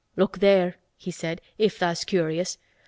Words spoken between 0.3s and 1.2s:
there," he